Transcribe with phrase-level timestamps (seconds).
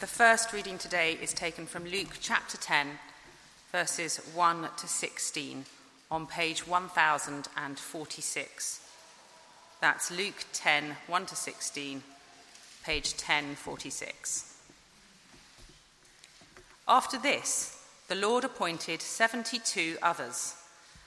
[0.00, 2.98] The first reading today is taken from Luke chapter 10,
[3.70, 5.66] verses 1 to 16,
[6.10, 8.80] on page 1046.
[9.82, 12.02] That's Luke 10, 1 to 16,
[12.82, 14.56] page 1046.
[16.88, 20.54] After this, the Lord appointed 72 others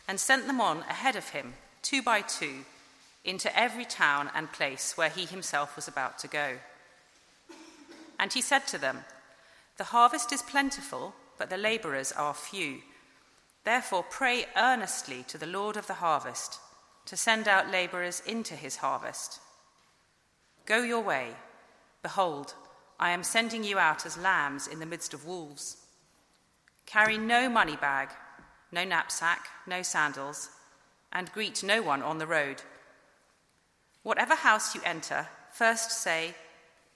[0.07, 2.65] and sent them on ahead of him, two by two,
[3.25, 6.57] into every town and place where he himself was about to go.
[8.23, 9.03] And he said to them,
[9.75, 12.79] The harvest is plentiful, but the laborers are few.
[13.65, 16.61] Therefore, pray earnestly to the Lord of the harvest
[17.05, 19.41] to send out laborers into his harvest.
[20.65, 21.31] Go your way.
[22.01, 22.53] Behold,
[22.97, 25.75] I am sending you out as lambs in the midst of wolves.
[26.85, 28.07] Carry no money bag,
[28.71, 30.49] no knapsack, no sandals,
[31.11, 32.61] and greet no one on the road.
[34.01, 36.35] Whatever house you enter, first say,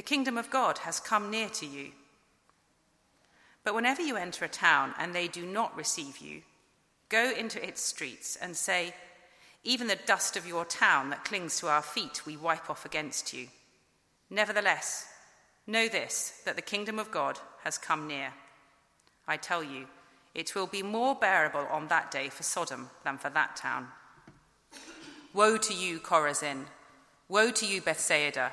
[0.00, 1.90] the kingdom of God has come near to you.
[3.64, 6.40] But whenever you enter a town and they do not receive you,
[7.10, 8.94] go into its streets and say,
[9.62, 13.34] Even the dust of your town that clings to our feet we wipe off against
[13.34, 13.48] you.
[14.30, 15.06] Nevertheless,
[15.66, 18.32] know this, that the kingdom of God has come near.
[19.28, 19.86] I tell you,
[20.34, 23.88] it will be more bearable on that day for Sodom than for that town.
[25.34, 26.64] Woe to you, Chorazin!
[27.28, 28.52] Woe to you, Bethsaida!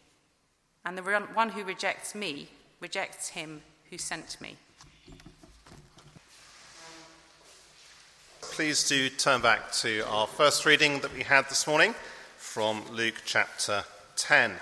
[0.83, 1.03] And the
[1.33, 2.49] one who rejects me
[2.79, 4.57] rejects him who sent me.
[8.41, 11.93] Please do turn back to our first reading that we had this morning
[12.37, 13.83] from Luke chapter
[14.15, 14.53] 10.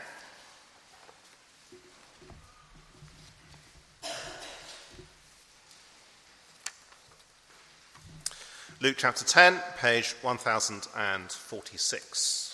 [8.81, 12.48] Luke chapter 10, page 1046.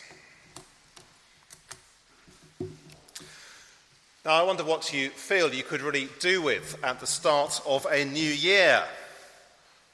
[4.26, 7.86] Now, I wonder what you feel you could really do with at the start of
[7.86, 8.84] a new year.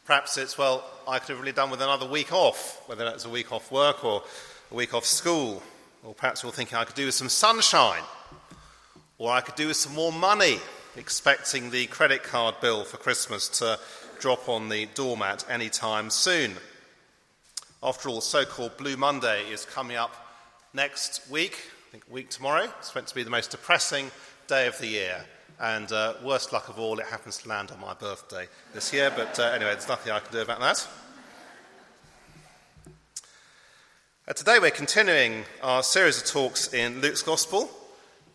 [0.06, 3.30] Perhaps it's, well, I could have really done with another week off, whether that's a
[3.30, 4.24] week off work or
[4.72, 5.62] a week off school.
[6.06, 8.04] Or perhaps you're thinking I could do with some sunshine,
[9.18, 10.60] or I could do with some more money,
[10.96, 13.78] expecting the credit card bill for Christmas to
[14.22, 16.54] drop on the doormat any time soon.
[17.84, 20.16] After all, so called Blue Monday is coming up
[20.74, 21.58] next week.
[21.92, 22.70] Think, week tomorrow.
[22.80, 24.12] It's meant to be the most depressing
[24.48, 25.26] day of the year.
[25.60, 29.12] And uh, worst luck of all, it happens to land on my birthday this year.
[29.14, 30.88] But uh, anyway, there's nothing I can do about that.
[34.26, 37.70] Uh, today, we're continuing our series of talks in Luke's Gospel.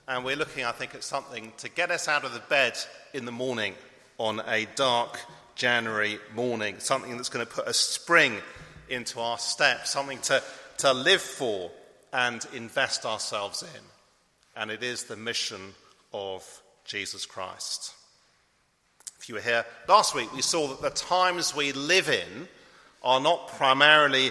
[0.06, 2.76] And we're looking, I think, at something to get us out of the bed
[3.14, 3.72] in the morning
[4.18, 5.18] on a dark
[5.54, 6.74] January morning.
[6.78, 8.34] Something that's going to put a spring
[8.90, 10.42] into our step, something to,
[10.76, 11.70] to live for
[12.16, 13.82] and invest ourselves in.
[14.56, 15.74] And it is the mission
[16.14, 17.92] of Jesus Christ.
[19.20, 22.48] If you were here last week, we saw that the times we live in
[23.02, 24.30] are not primarily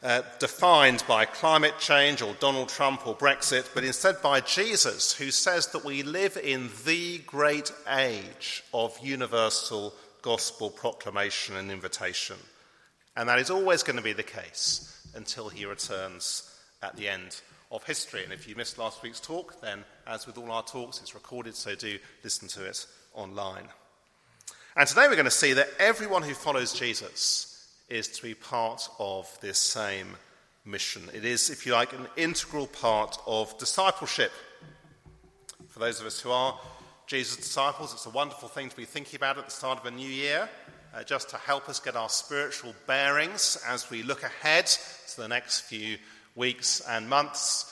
[0.00, 5.32] uh, defined by climate change or Donald Trump or Brexit, but instead by Jesus, who
[5.32, 9.92] says that we live in the great age of universal
[10.22, 12.36] gospel proclamation and invitation.
[13.16, 17.40] And that is always going to be the case until he returns at the end
[17.70, 18.24] of history.
[18.24, 21.54] And if you missed last week's talk, then as with all our talks, it's recorded,
[21.54, 23.68] so do listen to it online.
[24.76, 28.88] And today we're going to see that everyone who follows Jesus is to be part
[28.98, 30.16] of this same
[30.64, 31.02] mission.
[31.14, 34.30] It is, if you like, an integral part of discipleship.
[35.68, 36.58] For those of us who are
[37.06, 39.90] Jesus' disciples, it's a wonderful thing to be thinking about at the start of a
[39.90, 40.48] new year,
[40.94, 45.28] uh, just to help us get our spiritual bearings as we look ahead to the
[45.28, 45.96] next few
[46.38, 47.64] weeks and months.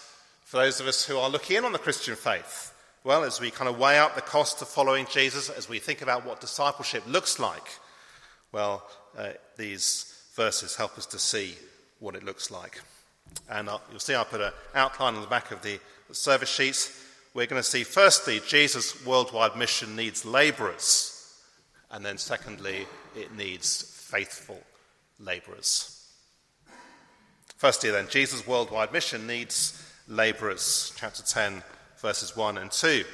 [0.44, 2.74] For those of us who are looking in on the Christian faith,
[3.04, 6.02] well, as we kind of weigh up the cost of following Jesus, as we think
[6.02, 7.68] about what discipleship looks like,
[8.50, 8.84] well,
[9.16, 11.54] uh, these verses help us to see
[12.00, 12.80] what it looks like.
[13.48, 15.78] And you'll see I put an outline on the back of the
[16.12, 17.02] service sheets.
[17.32, 21.12] We're going to see, firstly, Jesus' worldwide mission needs laborers.
[21.90, 24.60] And then, secondly, it needs faithful
[25.20, 25.95] laborers.
[27.56, 30.92] Firstly, then, Jesus' worldwide mission needs laborers.
[30.96, 31.62] Chapter 10,
[31.98, 33.04] verses 1 and 2.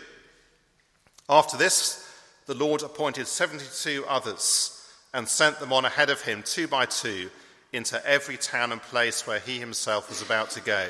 [1.28, 2.08] After this,
[2.46, 4.78] the Lord appointed 72 others
[5.14, 7.30] and sent them on ahead of him, two by two,
[7.72, 10.88] into every town and place where he himself was about to go.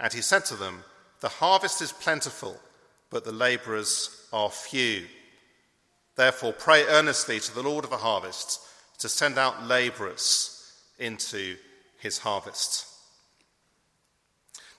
[0.00, 0.82] And he said to them,
[1.20, 2.58] The harvest is plentiful,
[3.10, 5.06] but the laborers are few.
[6.16, 8.60] Therefore, pray earnestly to the Lord of the harvest
[8.98, 11.56] to send out laborers into
[12.02, 12.86] his harvest.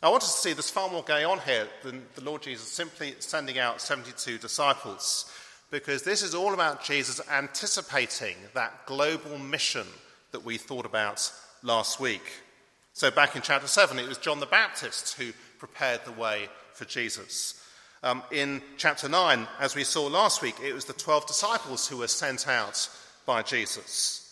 [0.01, 2.41] Now, I want us to see there's far more going on here than the Lord
[2.41, 5.31] Jesus simply sending out 72 disciples,
[5.71, 9.87] because this is all about Jesus anticipating that global mission
[10.33, 11.31] that we thought about
[11.63, 12.43] last week.
[12.91, 16.83] So, back in chapter 7, it was John the Baptist who prepared the way for
[16.83, 17.59] Jesus.
[18.03, 21.97] Um, in chapter 9, as we saw last week, it was the 12 disciples who
[21.97, 22.89] were sent out
[23.25, 24.22] by Jesus.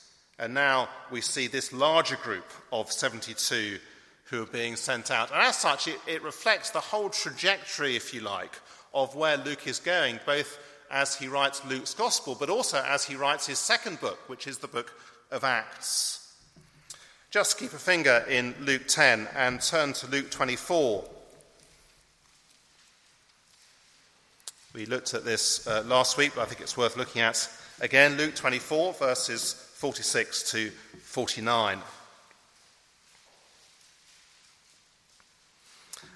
[0.42, 3.78] And now we see this larger group of 72
[4.26, 5.32] who are being sent out.
[5.32, 8.60] And as such, it, it reflects the whole trajectory, if you like,
[8.92, 10.58] of where Luke is going, both
[10.90, 14.58] as he writes Luke's gospel, but also as he writes his second book, which is
[14.58, 14.92] the book
[15.30, 16.36] of Acts.
[17.30, 21.06] Just keep a finger in Luke 10 and turn to Luke 24.
[24.74, 27.48] We looked at this uh, last week, but I think it's worth looking at
[27.80, 28.18] again.
[28.18, 31.80] Luke 24, verses 46 to 49.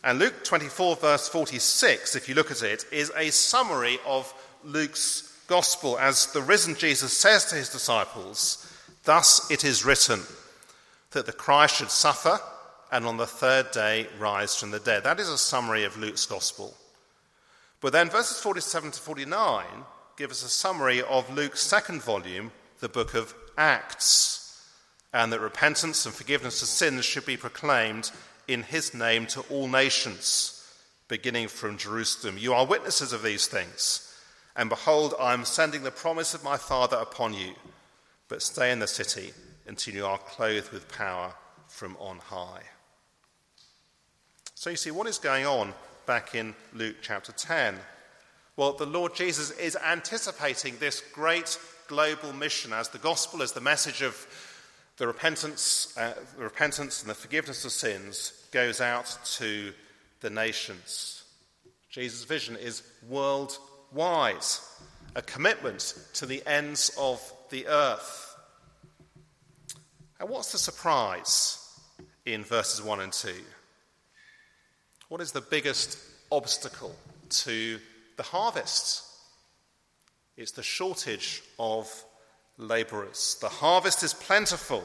[0.04, 4.32] And Luke 24, verse 46, if you look at it, is a summary of
[4.64, 8.72] Luke's gospel as the risen Jesus says to his disciples,
[9.04, 10.22] Thus it is written
[11.10, 12.38] that the Christ should suffer
[12.92, 15.06] and on the third day rise from the dead.
[15.06, 16.76] That is a summary of Luke's gospel.
[17.82, 19.66] But then verses 47 to 49
[20.18, 24.66] give us a summary of Luke's second volume, the book of Acts,
[25.13, 28.12] and that repentance and forgiveness of sins should be proclaimed
[28.48, 30.68] in his name to all nations,
[31.07, 32.38] beginning from Jerusalem.
[32.38, 34.02] You are witnesses of these things.
[34.56, 37.54] And behold, I am sending the promise of my Father upon you
[38.28, 39.34] but stay in the city
[39.68, 41.34] until you are clothed with power
[41.68, 42.62] from on high.
[44.56, 45.74] So you see, what is going on
[46.06, 47.75] back in Luke chapter 10?
[48.58, 53.62] Well, the Lord Jesus is anticipating this great global mission as the gospel, as the
[53.62, 54.28] message of
[54.98, 59.74] the repentance, uh, the repentance and the forgiveness of sins goes out to
[60.22, 61.24] the nations.
[61.90, 64.44] Jesus' vision is worldwide,
[65.16, 68.36] a commitment to the ends of the earth.
[70.20, 71.60] And what's the surprise
[72.26, 73.34] in verses 1 and 2?
[75.10, 76.00] What is the biggest
[76.32, 76.96] obstacle
[77.30, 77.80] to
[78.18, 79.05] the harvest?
[80.38, 81.90] It's the shortage of
[82.58, 83.38] labourers.
[83.42, 84.84] The harvest is plentiful,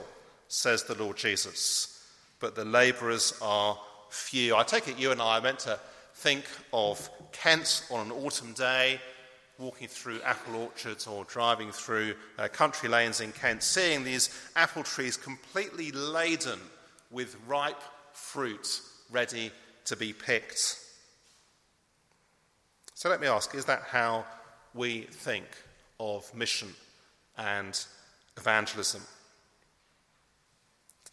[0.49, 2.05] says the Lord Jesus,
[2.38, 3.79] but the labourers are
[4.11, 4.56] few.
[4.56, 5.79] I take it you and I are meant to
[6.14, 9.00] think of Kent on an autumn day
[9.58, 14.83] walking through apple orchards or driving through uh, country lanes in Kent, seeing these apple
[14.83, 16.59] trees completely laden
[17.11, 17.80] with ripe
[18.12, 18.80] fruit
[19.11, 19.50] ready
[19.85, 20.78] to be picked.
[22.95, 24.25] So let me ask is that how
[24.75, 25.47] we think
[25.99, 26.69] of mission
[27.37, 27.85] and
[28.37, 29.03] evangelism?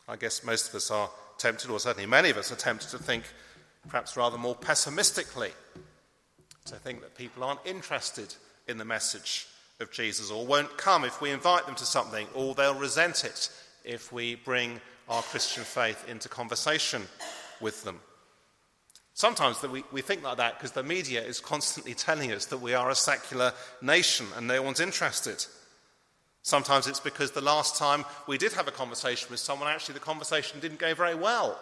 [0.07, 2.97] I guess most of us are tempted, or certainly many of us are tempted to
[2.97, 3.23] think
[3.87, 5.51] perhaps rather more pessimistically
[6.65, 8.35] to think that people aren't interested
[8.67, 9.47] in the message
[9.79, 13.49] of Jesus or won't come if we invite them to something, or they'll resent it
[13.85, 17.03] if we bring our Christian faith into conversation
[17.61, 17.99] with them.
[19.17, 22.75] Sometimes we, we think like that because the media is constantly telling us that we
[22.75, 25.43] are a secular nation and no one's interested.
[26.43, 30.01] Sometimes it's because the last time we did have a conversation with someone, actually the
[30.01, 31.59] conversation didn't go very well.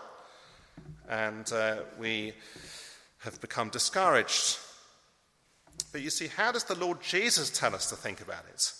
[1.09, 2.33] And uh, we
[3.19, 4.57] have become discouraged.
[5.93, 8.73] But you see, how does the Lord Jesus tell us to think about it?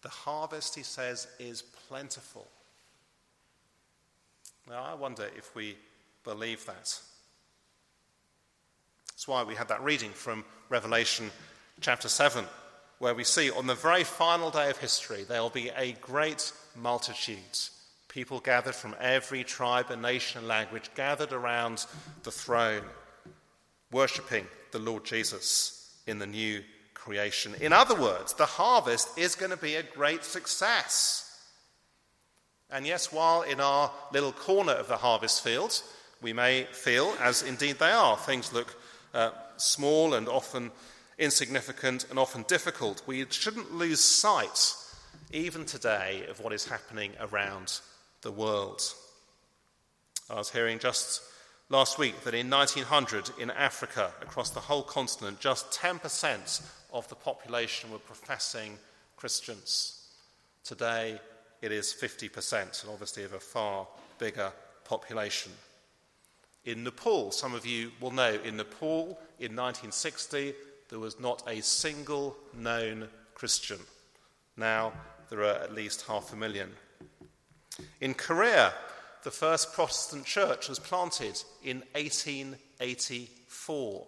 [0.00, 2.48] The harvest, he says, is plentiful.
[4.70, 5.76] Now, I wonder if we
[6.24, 6.98] believe that.
[9.26, 11.32] That's why we had that reading from Revelation
[11.80, 12.44] chapter 7,
[13.00, 16.52] where we see on the very final day of history, there will be a great
[16.76, 17.58] multitude,
[18.06, 21.86] people gathered from every tribe and nation and language, gathered around
[22.22, 22.84] the throne.
[23.90, 26.62] worshipping the Lord Jesus in the new
[26.94, 27.52] creation.
[27.60, 31.44] In other words, the harvest is going to be a great success.
[32.70, 35.82] And yes, while in our little corner of the harvest field,
[36.22, 38.76] we may feel, as indeed they are, things look
[39.16, 40.70] uh, small and often
[41.18, 44.74] insignificant and often difficult, we shouldn't lose sight,
[45.32, 47.80] even today, of what is happening around
[48.20, 48.82] the world.
[50.28, 51.22] I was hearing just
[51.70, 57.14] last week that in 1900 in Africa, across the whole continent, just 10% of the
[57.14, 58.76] population were professing
[59.16, 60.08] Christians.
[60.62, 61.18] Today,
[61.62, 63.86] it is 50%, and obviously of a far
[64.18, 64.52] bigger
[64.84, 65.52] population.
[66.66, 70.52] In Nepal, some of you will know, in Nepal in 1960,
[70.88, 73.78] there was not a single known Christian.
[74.56, 74.92] Now
[75.30, 76.72] there are at least half a million.
[78.00, 78.72] In Korea,
[79.22, 84.06] the first Protestant church was planted in 1884.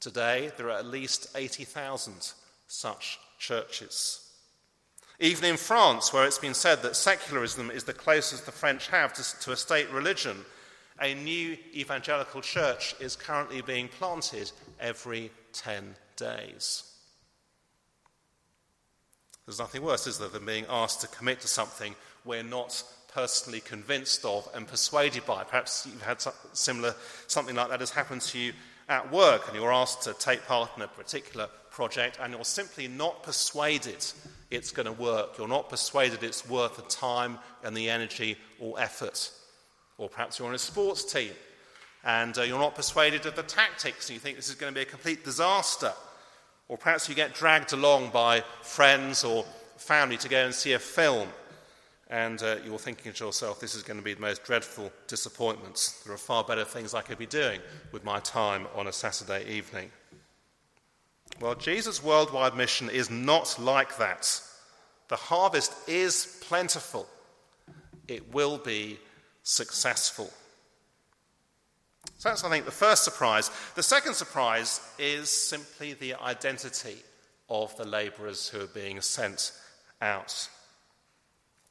[0.00, 2.32] Today, there are at least 80,000
[2.66, 4.28] such churches.
[5.20, 9.12] Even in France, where it's been said that secularism is the closest the French have
[9.12, 10.44] to, to, a state religion,
[11.00, 16.84] a new evangelical church is currently being planted every 10 days.
[19.46, 21.94] There's nothing worse, is there, than being asked to commit to something
[22.24, 22.82] we're not
[23.12, 25.44] personally convinced of and persuaded by.
[25.44, 26.22] Perhaps you've had
[26.52, 26.94] similar,
[27.26, 28.52] something like that has happened to you
[28.88, 32.88] at work and you're asked to take part in a particular project and you're simply
[32.88, 34.04] not persuaded
[34.50, 35.38] it's going to work.
[35.38, 39.30] You're not persuaded it's worth the time and the energy or effort.
[40.02, 41.30] Or perhaps you're on a sports team
[42.02, 44.76] and uh, you're not persuaded of the tactics and you think this is going to
[44.76, 45.92] be a complete disaster.
[46.66, 49.44] Or perhaps you get dragged along by friends or
[49.76, 51.28] family to go and see a film
[52.10, 56.02] and uh, you're thinking to yourself, this is going to be the most dreadful disappointments.
[56.02, 57.60] There are far better things I could be doing
[57.92, 59.92] with my time on a Saturday evening.
[61.40, 64.40] Well, Jesus' worldwide mission is not like that.
[65.06, 67.06] The harvest is plentiful,
[68.08, 68.98] it will be
[69.42, 70.30] successful.
[72.18, 73.50] So that's, I think, the first surprise.
[73.74, 76.96] The second surprise is simply the identity
[77.48, 79.52] of the labourers who are being sent
[80.00, 80.48] out.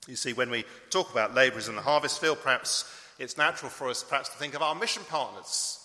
[0.08, 2.86] You see, when we talk about labourers in the harvest field, perhaps
[3.20, 5.80] it's natural for us perhaps to think of our mission partners.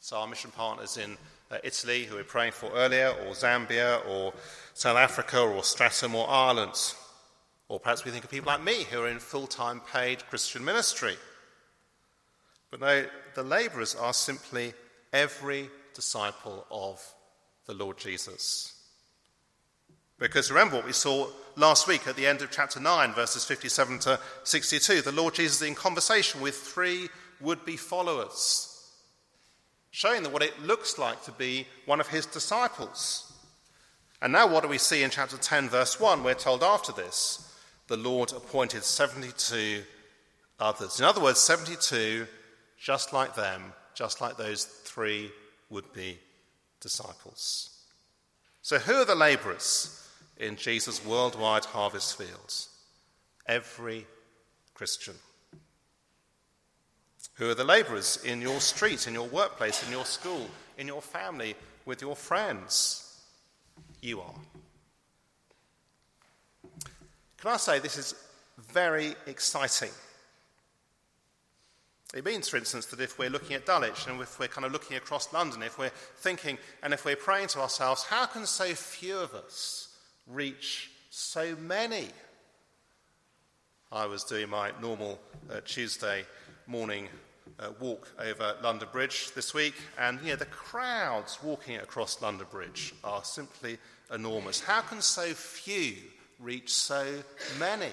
[0.00, 1.16] So, our mission partners in
[1.50, 4.32] uh, Italy, who we were praying for earlier, or Zambia, or
[4.74, 6.94] South Africa, or Streatham, or Ireland.
[7.68, 10.64] Or perhaps we think of people like me who are in full time paid Christian
[10.64, 11.16] ministry.
[12.70, 14.72] But no, the labourers are simply
[15.12, 17.02] every disciple of
[17.66, 18.72] the Lord Jesus.
[20.18, 23.98] Because remember what we saw last week at the end of chapter 9, verses 57
[24.00, 25.02] to 62.
[25.02, 27.08] The Lord Jesus is in conversation with three
[27.40, 28.90] would be followers,
[29.90, 33.32] showing them what it looks like to be one of his disciples.
[34.22, 36.22] And now, what do we see in chapter 10, verse 1?
[36.22, 37.46] We're told after this,
[37.88, 39.82] the Lord appointed 72
[40.58, 40.98] others.
[40.98, 42.26] In other words, 72
[42.78, 45.30] just like them, just like those three
[45.70, 46.18] would be
[46.80, 47.70] disciples.
[48.60, 50.06] So, who are the labourers?
[50.38, 52.68] in Jesus' worldwide harvest fields.
[53.46, 54.06] Every
[54.74, 55.14] Christian.
[57.34, 61.02] Who are the labourers in your street, in your workplace, in your school, in your
[61.02, 63.22] family, with your friends?
[64.00, 64.34] You are.
[67.46, 68.16] Can I say this is
[68.58, 69.90] very exciting?
[72.12, 74.72] It means, for instance, that if we're looking at Dulwich and if we're kind of
[74.72, 78.74] looking across London, if we're thinking and if we're praying to ourselves, how can so
[78.74, 82.08] few of us reach so many.
[83.92, 86.24] I was doing my normal uh, Tuesday
[86.66, 87.08] morning
[87.60, 92.48] uh, walk over London Bridge this week, and you know, the crowds walking across London
[92.50, 93.78] Bridge are simply
[94.12, 94.58] enormous.
[94.58, 95.94] How can so few
[96.40, 97.22] reach so
[97.58, 97.90] many?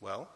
[0.00, 0.28] Well,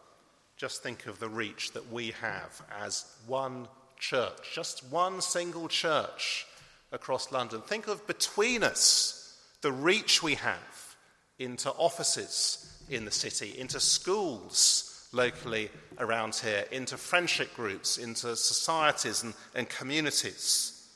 [0.57, 6.47] just think of the reach that we have as one church, just one single church
[6.93, 7.61] across London.
[7.63, 10.97] Think of between us the reach we have
[11.39, 19.23] into offices in the city, into schools locally around here, into friendship groups, into societies
[19.23, 20.89] and, and communities.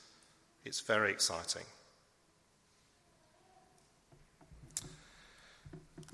[0.64, 1.64] It's very exciting.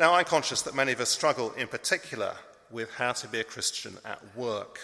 [0.00, 2.32] Now, I'm conscious that many of us struggle in particular
[2.70, 4.78] with how to be a Christian at work.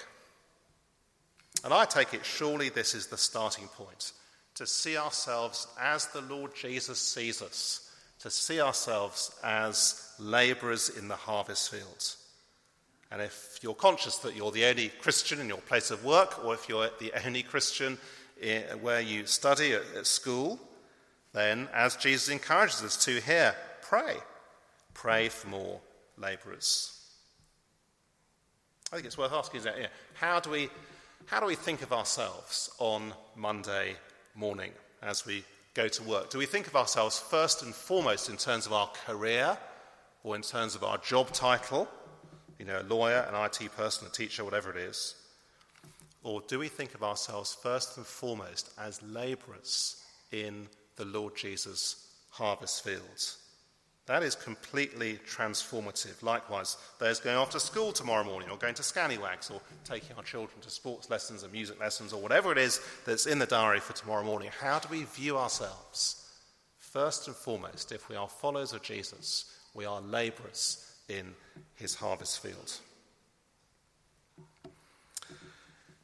[1.65, 4.13] And I take it surely this is the starting point
[4.57, 11.09] to see ourselves as the Lord Jesus sees us, to see ourselves as labourers in
[11.09, 12.19] the harvest fields.
[13.11, 16.53] And if you're conscious that you're the only Christian in your place of work, or
[16.53, 17.97] if you're the only Christian
[18.43, 20.61] eh, where you study at, at school,
[21.33, 24.17] then, as Jesus encourages us to here, pray.
[24.97, 25.79] Pray for more
[26.17, 26.99] labourers.
[28.91, 30.71] I think it's worth asking that, yeah, how, do we,
[31.27, 33.97] how do we think of ourselves on Monday
[34.35, 34.73] morning
[35.03, 36.31] as we go to work?
[36.31, 39.59] Do we think of ourselves first and foremost in terms of our career
[40.25, 41.87] or in terms of our job title?
[42.59, 45.15] You know, a lawyer, an IT person, a teacher, whatever it is.
[46.23, 52.15] Or do we think of ourselves first and foremost as labourers in the Lord Jesus'
[52.31, 53.37] harvest fields?
[54.07, 56.23] That is completely transformative.
[56.23, 60.23] Likewise, those going off to school tomorrow morning, or going to Scallywags, or taking our
[60.23, 63.81] children to sports lessons and music lessons, or whatever it is that's in the diary
[63.81, 66.31] for tomorrow morning, how do we view ourselves?
[66.79, 71.35] First and foremost, if we are followers of Jesus, we are labourers in
[71.75, 72.79] his harvest field.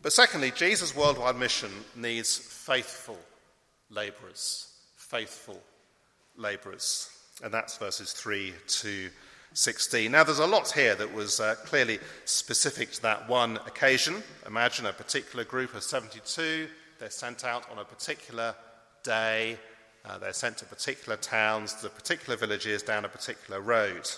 [0.03, 3.19] But secondly, Jesus' worldwide mission needs faithful
[3.91, 4.73] labourers.
[4.97, 5.63] Faithful
[6.37, 7.09] labourers.
[7.43, 9.11] And that's verses 3 to
[9.55, 10.11] 16.
[10.11, 14.23] Now, there's a lot here that was uh, clearly specific to that one occasion.
[14.47, 18.55] Imagine a particular group of 72, they're sent out on a particular
[19.03, 19.59] day,
[20.05, 24.09] uh, they're sent to particular towns, to particular villages, down a particular road.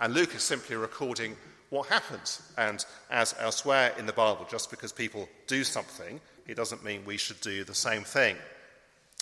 [0.00, 1.36] And Luke is simply recording
[1.70, 2.42] what happens.
[2.58, 7.16] And as elsewhere in the Bible, just because people do something, it doesn't mean we
[7.16, 8.36] should do the same thing.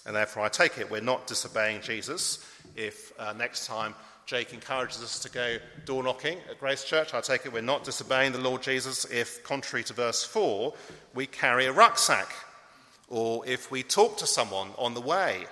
[0.06, 3.94] And therefore, I take it we're not disobeying Jesus if uh, next time
[4.26, 7.14] Jake encourages us to go door knocking at Grace Church.
[7.14, 10.72] I take it we're not disobeying the Lord Jesus if, contrary to verse 4,
[11.14, 12.32] we carry a rucksack
[13.08, 15.44] or if we talk to someone on the way.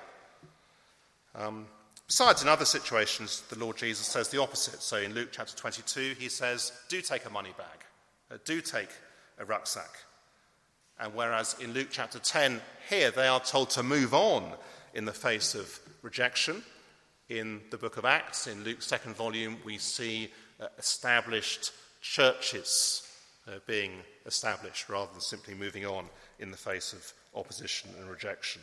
[1.34, 1.66] Um,
[2.08, 4.80] Besides, in other situations, the Lord Jesus says the opposite.
[4.80, 7.84] So in Luke chapter 22, he says, Do take a money bag,
[8.30, 8.88] uh, do take
[9.38, 9.90] a rucksack.
[11.00, 14.52] And whereas in Luke chapter 10, here they are told to move on
[14.94, 16.62] in the face of rejection.
[17.28, 23.08] In the book of Acts, in Luke's second volume, we see uh, established churches
[23.46, 23.92] uh, being
[24.26, 26.06] established rather than simply moving on
[26.38, 28.62] in the face of opposition and rejection.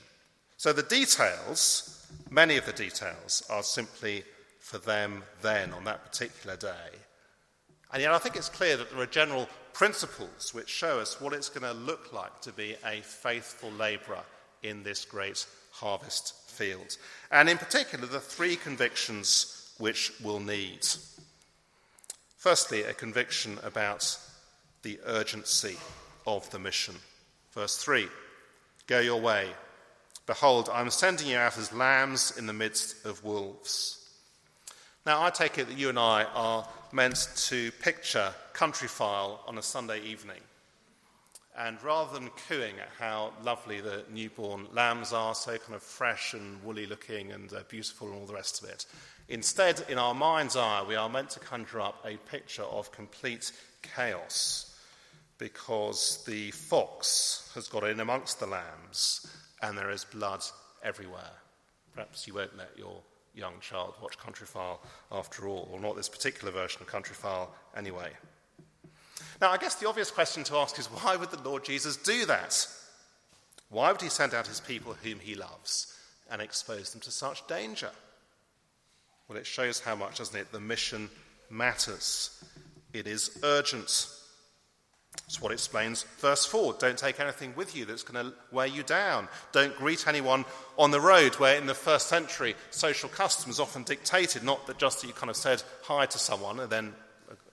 [0.58, 4.24] So the details, many of the details, are simply
[4.60, 6.98] for them then on that particular day.
[7.94, 11.34] And yet I think it's clear that there are general principles which show us what
[11.34, 14.24] it's going to look like to be a faithful labourer
[14.64, 16.98] in this great harvest field.
[17.30, 20.88] And in particular, the three convictions which we'll need.
[22.38, 24.18] Firstly, a conviction about
[24.84, 25.76] the urgency
[26.26, 26.96] of the mission.
[27.52, 28.08] Verse 3
[28.88, 29.50] Go your way,
[30.26, 34.08] Behold, I am sending you out as lambs in the midst of wolves.
[35.06, 39.62] Now, I take it that you and I are meant to picture Countryfile on a
[39.62, 40.40] Sunday evening.
[41.58, 46.34] And rather than cooing at how lovely the newborn lambs are, so kind of fresh
[46.34, 48.86] and woolly looking and uh, beautiful and all the rest of it,
[49.28, 53.52] instead, in our mind's eye, we are meant to conjure up a picture of complete
[53.82, 54.80] chaos
[55.38, 59.28] because the fox has got in amongst the lambs
[59.62, 60.46] and there is blood
[60.82, 61.42] everywhere.
[61.94, 63.02] Perhaps you won't let your
[63.36, 64.80] young child watch Countryfile
[65.12, 68.12] after all, or not this particular version of Countryfile anyway.
[69.42, 72.26] Now, I guess the obvious question to ask is why would the Lord Jesus do
[72.26, 72.68] that?
[73.70, 75.98] Why would he send out his people whom he loves
[76.32, 77.92] and expose them to such danger?
[79.28, 80.52] Well, it shows how much, doesn't it?
[80.52, 81.10] The mission
[81.50, 82.44] matters.
[82.94, 84.08] It is urgent.
[85.26, 86.76] That's what explains verse 4.
[86.78, 89.28] Don't take anything with you that's going to weigh you down.
[89.52, 90.46] Don't greet anyone
[90.78, 95.02] on the road, where in the first century social customs often dictated not that just
[95.02, 96.94] that you kind of said hi to someone and then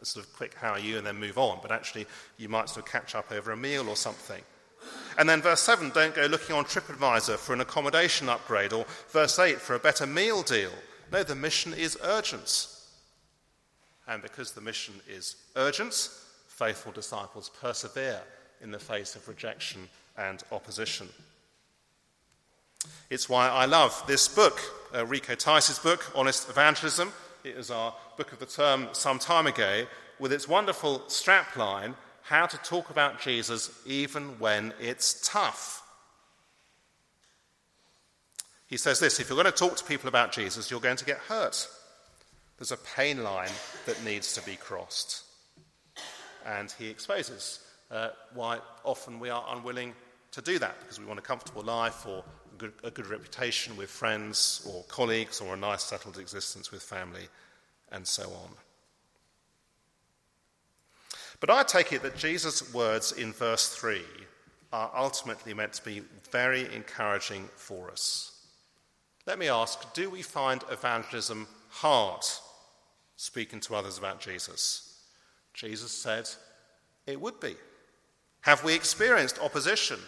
[0.00, 2.06] a sort of quick how are you and then move on, but actually
[2.36, 4.42] you might sort of catch up over a meal or something.
[5.16, 9.38] And then verse 7 don't go looking on TripAdvisor for an accommodation upgrade, or verse
[9.38, 10.72] 8 for a better meal deal.
[11.10, 12.68] No, the mission is urgent.
[14.08, 16.10] And because the mission is urgent,
[16.52, 18.20] faithful disciples persevere
[18.60, 21.08] in the face of rejection and opposition.
[23.10, 24.60] It's why I love this book,
[24.94, 27.12] uh, Rico Tice's book, Honest Evangelism.
[27.44, 29.86] It was our book of the term some time ago,
[30.18, 35.82] with its wonderful strapline, How to Talk About Jesus Even When It's Tough.
[38.66, 41.04] He says this if you're going to talk to people about Jesus, you're going to
[41.04, 41.68] get hurt.
[42.58, 43.50] There's a pain line
[43.86, 45.24] that needs to be crossed
[46.46, 49.94] and he exposes uh, why often we are unwilling
[50.32, 53.76] to do that because we want a comfortable life or a good, a good reputation
[53.76, 57.28] with friends or colleagues or a nice settled existence with family
[57.90, 58.50] and so on.
[61.40, 64.00] But I take it that Jesus' words in verse 3
[64.72, 68.46] are ultimately meant to be very encouraging for us.
[69.26, 72.22] Let me ask do we find evangelism hard,
[73.16, 74.91] speaking to others about Jesus?
[75.54, 76.28] Jesus said
[77.06, 77.54] it would be.
[78.42, 79.98] Have we experienced opposition,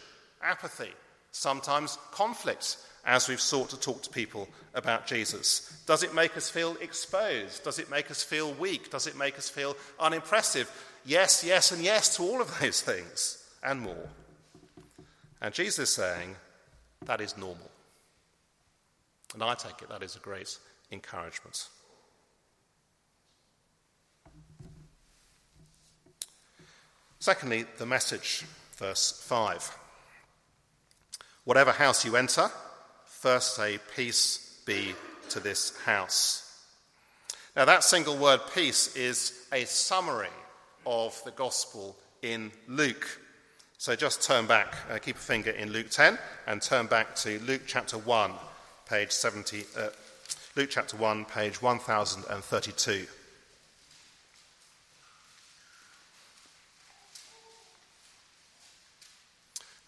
[0.42, 0.92] apathy,
[1.30, 5.82] sometimes conflict as we've sought to talk to people about Jesus?
[5.86, 7.64] Does it make us feel exposed?
[7.64, 8.90] Does it make us feel weak?
[8.90, 10.70] Does it make us feel unimpressive?
[11.04, 14.08] Yes, yes, and yes to all of those things and more.
[15.40, 16.36] And Jesus is saying
[17.04, 17.70] that is normal.
[19.34, 20.58] And I take it that is a great
[20.90, 21.68] encouragement.
[27.24, 28.44] Secondly, the message,
[28.76, 29.78] verse 5.
[31.44, 32.50] Whatever house you enter,
[33.06, 34.94] first say, Peace be
[35.30, 36.66] to this house.
[37.56, 40.36] Now, that single word, peace, is a summary
[40.84, 43.18] of the gospel in Luke.
[43.78, 47.38] So just turn back, uh, keep a finger in Luke 10, and turn back to
[47.46, 48.32] Luke chapter 1,
[48.86, 49.88] page 70, uh,
[50.56, 53.06] Luke chapter 1, page 1032.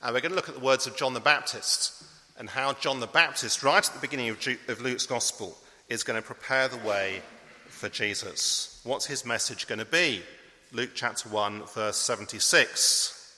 [0.06, 2.04] And we're going to look at the words of John the Baptist
[2.38, 4.38] and how John the Baptist, right at the beginning of,
[4.68, 7.22] of Luke's Gospel, is going to prepare the way
[7.66, 8.80] for Jesus.
[8.84, 10.22] What's his message going to be?
[10.70, 13.36] Luke chapter 1, verse 76.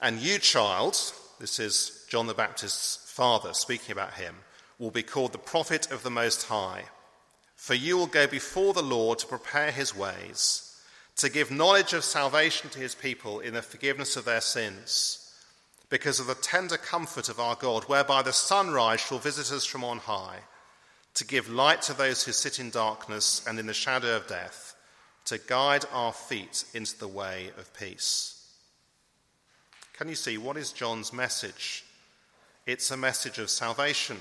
[0.00, 4.34] And you, child, this is John the Baptist's father speaking about him,
[4.78, 6.84] will be called the prophet of the Most High.
[7.54, 10.69] For you will go before the Lord to prepare his ways,
[11.20, 15.34] to give knowledge of salvation to his people in the forgiveness of their sins,
[15.90, 19.84] because of the tender comfort of our God, whereby the sunrise shall visit us from
[19.84, 20.38] on high,
[21.12, 24.74] to give light to those who sit in darkness and in the shadow of death,
[25.26, 28.50] to guide our feet into the way of peace.
[29.92, 31.84] Can you see what is John's message?
[32.64, 34.16] It's a message of salvation.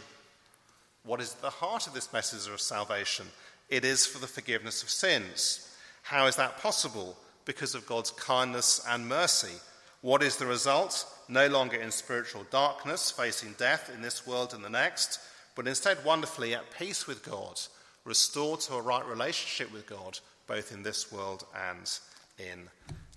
[1.06, 3.28] What is the heart of this message of salvation?
[3.70, 5.66] It is for the forgiveness of sins.
[6.10, 7.16] How is that possible?
[7.46, 9.54] Because of God's kindness and mercy.
[10.02, 11.06] What is the result?
[11.28, 15.20] No longer in spiritual darkness, facing death in this world and the next,
[15.56, 17.62] but instead wonderfully at peace with God,
[18.06, 20.18] restored to a right relationship with God,
[20.48, 22.00] both in this world and
[22.40, 22.70] in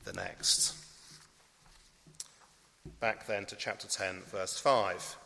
[0.05, 0.75] the next.
[3.01, 5.17] Back then to chapter 10, verse 5.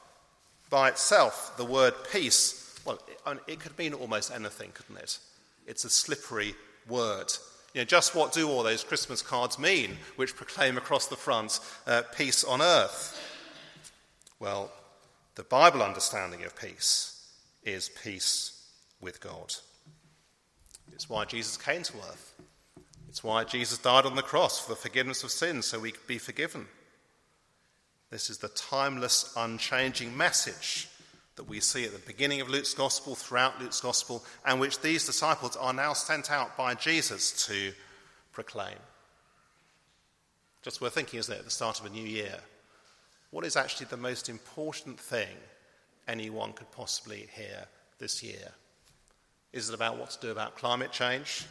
[0.70, 3.00] By itself, the word peace, well,
[3.48, 5.18] it, could mean almost anything, couldn't it?
[5.66, 6.54] It's a slippery
[6.88, 7.32] word.
[7.76, 11.60] You know, just what do all those Christmas cards mean, which proclaim across the front
[11.86, 13.20] uh, peace on earth?
[14.40, 14.72] Well,
[15.34, 17.22] the Bible understanding of peace
[17.64, 18.66] is peace
[18.98, 19.52] with God.
[20.94, 22.32] It's why Jesus came to earth.
[23.10, 26.06] It's why Jesus died on the cross for the forgiveness of sins, so we could
[26.06, 26.68] be forgiven.
[28.08, 30.88] This is the timeless, unchanging message
[31.36, 35.06] that we see at the beginning of Luke's gospel, throughout Luke's gospel, and which these
[35.06, 37.72] disciples are now sent out by Jesus to
[38.32, 38.76] proclaim.
[40.62, 42.38] Just worth thinking, isn't it, at the start of a new year?
[43.30, 45.36] What is actually the most important thing
[46.08, 47.66] anyone could possibly hear
[47.98, 48.52] this year?
[49.52, 51.44] Is it about what to do about climate change?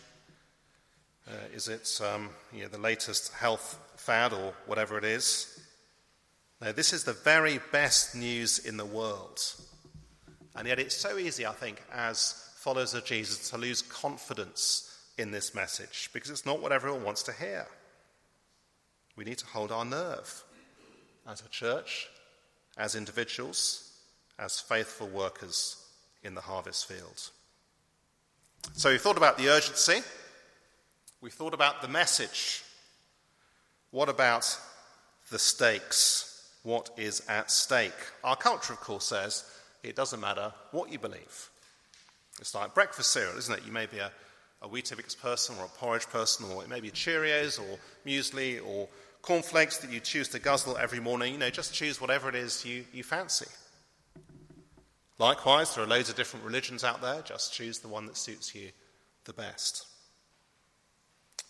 [1.27, 5.59] Uh, is it um, you know, the latest health fad or whatever it is?
[6.61, 9.39] No, this is the very best news in the world.
[10.55, 15.31] And yet, it's so easy, I think, as followers of Jesus to lose confidence in
[15.31, 17.67] this message because it's not what everyone wants to hear.
[19.15, 20.43] We need to hold our nerve
[21.27, 22.07] as a church,
[22.77, 23.91] as individuals,
[24.39, 25.77] as faithful workers
[26.23, 27.29] in the harvest field.
[28.73, 30.01] So, we've thought about the urgency,
[31.21, 32.63] we've thought about the message.
[33.91, 34.59] What about
[35.31, 36.35] the stakes?
[36.65, 37.93] what is at stake.
[38.23, 39.43] Our culture, of course, says
[39.87, 41.49] it doesn't matter what you believe.
[42.39, 43.65] It's like breakfast cereal, isn't it?
[43.65, 44.11] You may be a,
[44.61, 48.87] a Weetabix person or a porridge person, or it may be Cheerios or muesli or
[49.21, 51.33] cornflakes that you choose to guzzle every morning.
[51.33, 53.47] You know, just choose whatever it is you, you fancy.
[55.17, 57.21] Likewise, there are loads of different religions out there.
[57.21, 58.71] Just choose the one that suits you
[59.23, 59.87] the best.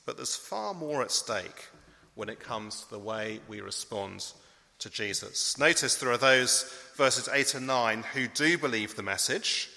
[0.05, 1.69] But there's far more at stake
[2.13, 4.31] when it comes to the way we respond
[4.79, 5.57] to Jesus.
[5.57, 9.69] Notice there are those, verses 8 and 9, who do believe the message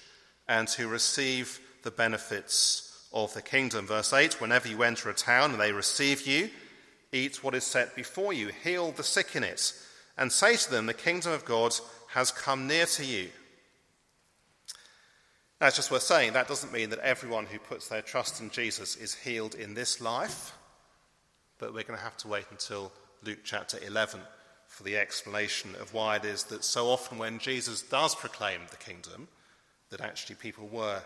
[0.47, 3.87] and who receive the benefits of the kingdom.
[3.87, 6.49] Verse 8 Whenever you enter a town and they receive you,
[7.11, 9.73] eat what is set before you, heal the sick in it,
[10.17, 11.73] and say to them, The kingdom of God
[12.09, 13.29] has come near to you.
[15.61, 18.95] It's just worth saying that doesn't mean that everyone who puts their trust in Jesus
[18.95, 20.53] is healed in this life.
[21.57, 22.91] but we're going to have to wait until
[23.23, 24.21] Luke chapter 11
[24.79, 28.77] for the explanation of why it is that so often when Jesus does proclaim the
[28.77, 29.27] kingdom,
[29.89, 31.01] that actually people were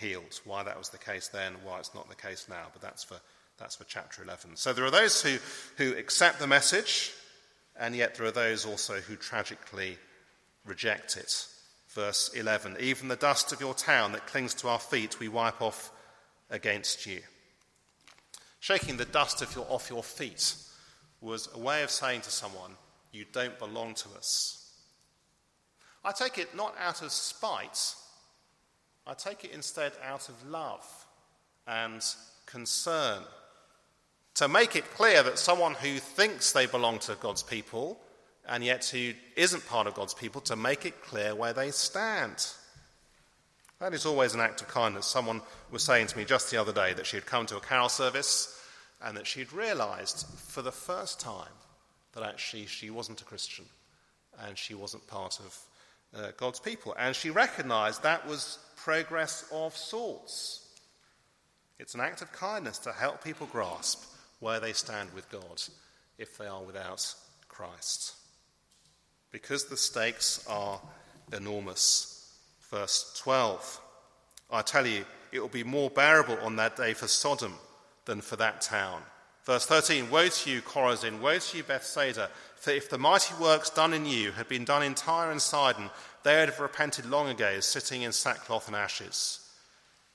[0.00, 0.40] healed.
[0.46, 3.18] Why that was the case then, why it's not the case now, but that's for,
[3.58, 4.56] that's for chapter 11.
[4.56, 5.36] So there are those who,
[5.76, 7.12] who accept the message,
[7.78, 9.98] and yet there are those also who tragically
[10.64, 11.46] reject it.
[11.90, 15.60] Verse 11 Even the dust of your town that clings to our feet, we wipe
[15.60, 15.90] off
[16.48, 17.20] against you.
[18.60, 20.54] Shaking the dust of your, off your feet
[21.20, 22.70] was a way of saying to someone,
[23.12, 24.72] You don't belong to us.
[26.04, 27.94] I take it not out of spite,
[29.06, 30.86] I take it instead out of love
[31.66, 32.04] and
[32.46, 33.22] concern.
[34.34, 37.98] To make it clear that someone who thinks they belong to God's people
[38.48, 42.46] and yet who isn't part of God's people, to make it clear where they stand.
[43.78, 45.06] That is always an act of kindness.
[45.06, 47.60] Someone was saying to me just the other day that she had come to a
[47.60, 48.58] carol service
[49.02, 51.52] and that she'd realized for the first time
[52.18, 53.64] that actually she wasn't a Christian
[54.46, 55.58] and she wasn't part of
[56.14, 56.94] uh, God's people.
[56.98, 60.66] And she recognized that was progress of sorts.
[61.78, 64.04] It's an act of kindness to help people grasp
[64.40, 65.62] where they stand with God
[66.18, 67.14] if they are without
[67.48, 68.14] Christ.
[69.30, 70.80] Because the stakes are
[71.32, 72.36] enormous.
[72.70, 73.80] Verse 12
[74.50, 77.52] I tell you, it will be more bearable on that day for Sodom
[78.06, 79.02] than for that town.
[79.48, 81.20] Verse 13 Woe to you, Chorazin!
[81.20, 82.28] Woe to you, Bethsaida!
[82.56, 85.88] For if the mighty works done in you had been done in Tyre and Sidon,
[86.22, 89.40] they would have repented long ago, sitting in sackcloth and ashes.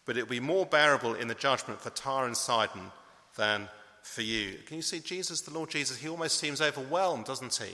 [0.05, 2.91] But it will be more bearable in the judgment for Tyre and Sidon
[3.35, 3.69] than
[4.03, 4.59] for you.
[4.67, 5.97] Can you see Jesus, the Lord Jesus?
[5.97, 7.73] He almost seems overwhelmed, doesn't he,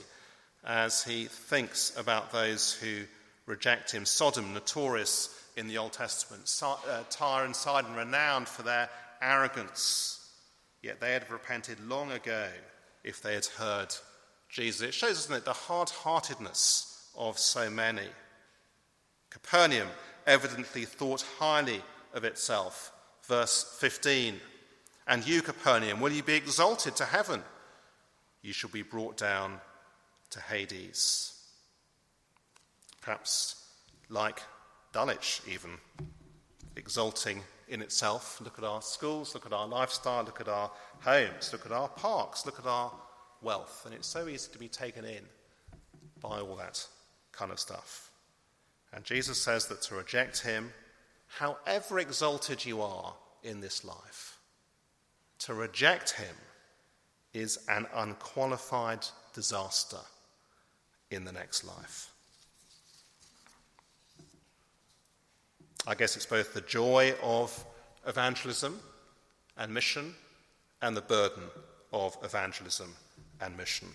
[0.64, 3.02] as he thinks about those who
[3.44, 4.06] reject him.
[4.06, 8.88] Sodom, notorious in the Old Testament, uh, Tyre and Sidon, renowned for their
[9.20, 10.19] arrogance.
[10.82, 12.48] Yet they had repented long ago
[13.04, 13.94] if they had heard
[14.48, 14.88] Jesus.
[14.88, 18.08] It shows, doesn't it, the hard heartedness of so many.
[19.30, 19.88] Capernaum
[20.26, 21.82] evidently thought highly
[22.14, 22.92] of itself.
[23.24, 24.40] Verse 15
[25.06, 27.42] And you, Capernaum, will you be exalted to heaven?
[28.42, 29.60] You shall be brought down
[30.30, 31.34] to Hades.
[33.02, 33.56] Perhaps
[34.08, 34.42] like
[34.92, 35.72] Dulwich, even,
[36.76, 38.40] exalting in itself.
[38.42, 41.88] Look at our schools, look at our lifestyle, look at our homes, look at our
[41.88, 42.92] parks, look at our
[43.40, 43.82] wealth.
[43.86, 45.24] And it's so easy to be taken in
[46.20, 46.86] by all that
[47.32, 48.10] kind of stuff.
[48.92, 50.72] And Jesus says that to reject him,
[51.26, 54.38] however exalted you are in this life,
[55.38, 56.34] to reject him
[57.32, 60.00] is an unqualified disaster
[61.10, 62.10] in the next life.
[65.86, 67.64] I guess it's both the joy of
[68.06, 68.78] evangelism
[69.56, 70.14] and mission
[70.82, 71.44] and the burden
[71.92, 72.94] of evangelism
[73.40, 73.88] and mission.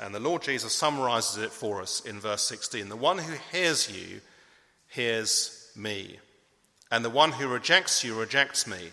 [0.00, 3.90] And the Lord Jesus summarizes it for us in verse 16 The one who hears
[3.90, 4.20] you
[4.88, 6.18] hears me,
[6.90, 8.90] and the one who rejects you rejects me,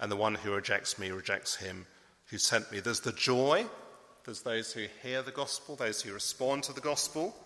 [0.00, 1.86] and the one who rejects me rejects him
[2.26, 2.80] who sent me.
[2.80, 3.66] There's the joy,
[4.24, 7.36] there's those who hear the gospel, those who respond to the gospel.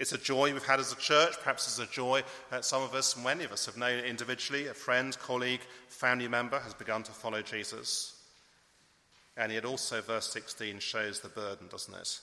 [0.00, 1.34] It's a joy we've had as a church.
[1.40, 4.66] Perhaps it's a joy that some of us, many of us, have known individually.
[4.68, 8.16] A friend, colleague, family member has begun to follow Jesus.
[9.36, 12.18] And yet, also, verse 16 shows the burden, doesn't it?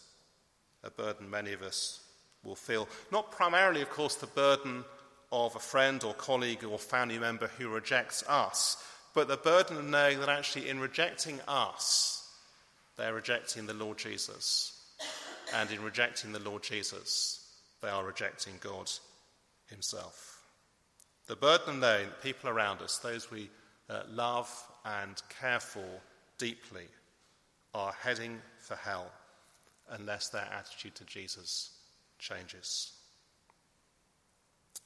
[0.83, 1.99] A burden many of us
[2.43, 2.89] will feel.
[3.11, 4.83] Not primarily, of course, the burden
[5.31, 9.85] of a friend or colleague or family member who rejects us, but the burden of
[9.85, 12.27] knowing that actually, in rejecting us,
[12.97, 14.73] they're rejecting the Lord Jesus.
[15.53, 17.37] And in rejecting the Lord Jesus,
[17.81, 18.89] they are rejecting God
[19.69, 20.41] Himself.
[21.27, 23.49] The burden that people around us, those we
[23.89, 24.49] uh, love
[24.85, 25.85] and care for
[26.37, 26.85] deeply,
[27.73, 29.11] are heading for hell
[29.91, 31.71] unless their attitude to Jesus
[32.17, 32.93] changes.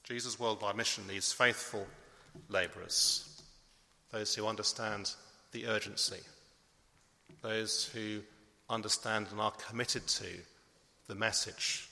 [0.04, 1.86] Jesus' worldwide mission needs faithful
[2.50, 3.42] labourers,
[4.12, 5.14] those who understand
[5.52, 6.20] the urgency,
[7.42, 8.22] those who
[8.70, 10.26] understand and are committed to
[11.08, 11.91] the message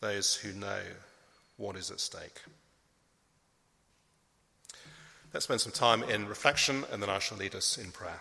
[0.00, 0.80] those who know
[1.56, 2.42] what is at stake.
[5.32, 8.20] Let's spend some time in reflection, and then I shall lead us in prayer.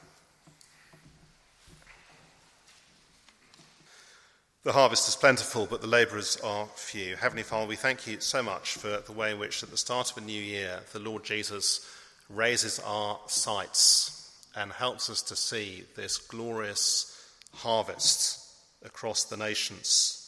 [4.64, 7.16] The harvest is plentiful, but the labourers are few.
[7.16, 10.12] Heavenly Father, we thank you so much for the way in which, at the start
[10.12, 11.88] of a new year, the Lord Jesus
[12.30, 18.40] raises our sights and helps us to see this glorious harvest
[18.84, 20.25] across the nations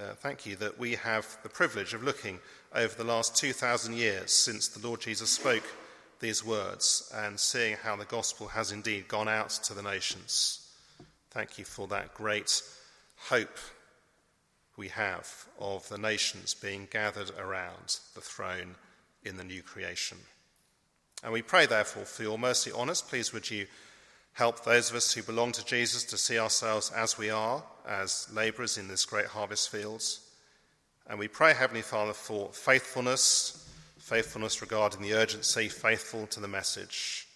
[0.00, 2.38] uh, thank you that we have the privilege of looking
[2.74, 5.64] over the last 2,000 years since the Lord Jesus spoke
[6.20, 10.68] these words and seeing how the gospel has indeed gone out to the nations.
[11.30, 12.62] Thank you for that great
[13.16, 13.58] hope
[14.76, 18.76] we have of the nations being gathered around the throne
[19.24, 20.18] in the new creation.
[21.22, 23.02] And we pray, therefore, for your mercy on us.
[23.02, 23.66] Please would you
[24.40, 28.26] help those of us who belong to Jesus to see ourselves as we are, as
[28.32, 30.20] labourers in this great harvest fields.
[31.06, 37.28] And we pray, Heavenly Father, for faithfulness, faithfulness regarding the urgency, faithful to the message.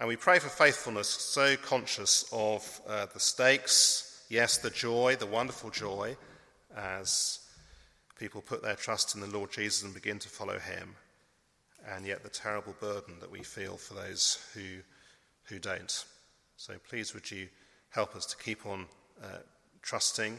[0.00, 5.26] And we pray for faithfulness, so conscious of uh, the stakes, yes, the joy, the
[5.26, 6.16] wonderful joy,
[6.76, 7.38] as
[8.18, 10.96] people put their trust in the Lord Jesus and begin to follow him,
[11.88, 14.80] and yet the terrible burden that we feel for those who,
[15.50, 16.04] who don't.
[16.56, 17.48] So please, would you
[17.90, 18.86] help us to keep on
[19.22, 19.38] uh,
[19.82, 20.38] trusting,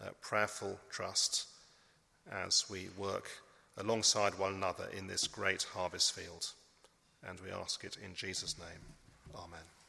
[0.00, 1.46] uh, prayerful trust,
[2.30, 3.28] as we work
[3.78, 6.50] alongside one another in this great harvest field.
[7.26, 8.94] And we ask it in Jesus' name.
[9.34, 9.81] Amen.